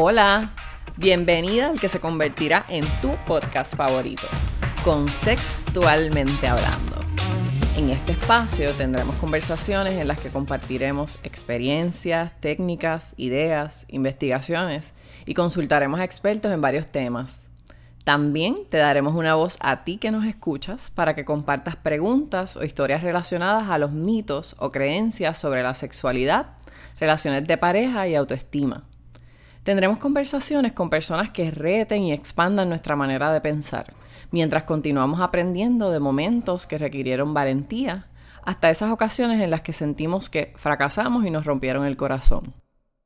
[0.00, 0.52] Hola,
[0.96, 4.28] bienvenida al que se convertirá en tu podcast favorito,
[5.24, 7.00] Sexualmente Hablando.
[7.76, 14.94] En este espacio tendremos conversaciones en las que compartiremos experiencias, técnicas, ideas, investigaciones
[15.26, 17.50] y consultaremos a expertos en varios temas.
[18.04, 22.62] También te daremos una voz a ti que nos escuchas para que compartas preguntas o
[22.62, 26.50] historias relacionadas a los mitos o creencias sobre la sexualidad,
[27.00, 28.84] relaciones de pareja y autoestima.
[29.68, 33.92] Tendremos conversaciones con personas que reten y expandan nuestra manera de pensar,
[34.30, 38.06] mientras continuamos aprendiendo de momentos que requirieron valentía,
[38.46, 42.54] hasta esas ocasiones en las que sentimos que fracasamos y nos rompieron el corazón.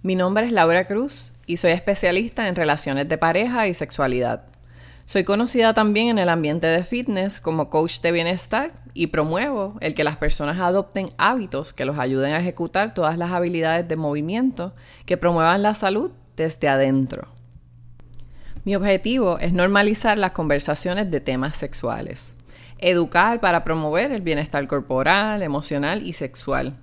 [0.00, 4.46] Mi nombre es Laura Cruz y soy especialista en relaciones de pareja y sexualidad.
[5.04, 9.92] Soy conocida también en el ambiente de fitness como coach de bienestar y promuevo el
[9.92, 14.72] que las personas adopten hábitos que los ayuden a ejecutar todas las habilidades de movimiento
[15.04, 17.28] que promuevan la salud desde adentro.
[18.64, 22.36] Mi objetivo es normalizar las conversaciones de temas sexuales,
[22.78, 26.76] educar para promover el bienestar corporal, emocional y sexual,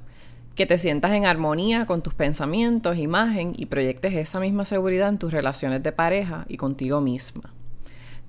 [0.55, 5.17] que te sientas en armonía con tus pensamientos, imagen y proyectes esa misma seguridad en
[5.17, 7.53] tus relaciones de pareja y contigo misma.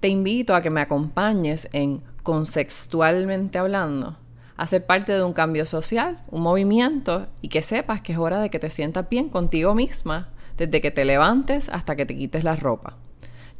[0.00, 4.18] Te invito a que me acompañes en Consexualmente Hablando,
[4.56, 8.40] a ser parte de un cambio social, un movimiento y que sepas que es hora
[8.40, 12.44] de que te sientas bien contigo misma desde que te levantes hasta que te quites
[12.44, 12.96] la ropa.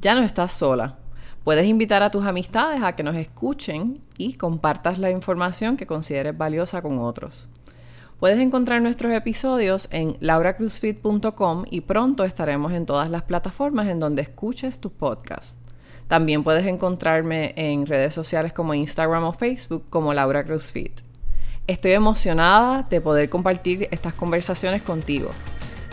[0.01, 0.99] Ya no estás sola.
[1.45, 6.37] Puedes invitar a tus amistades a que nos escuchen y compartas la información que consideres
[6.37, 7.49] valiosa con otros.
[8.19, 14.23] Puedes encontrar nuestros episodios en lauracruzfit.com y pronto estaremos en todas las plataformas en donde
[14.23, 15.59] escuches tus podcasts.
[16.09, 21.01] También puedes encontrarme en redes sociales como Instagram o Facebook como Laura Cruzfit.
[21.67, 25.31] Estoy emocionada de poder compartir estas conversaciones contigo.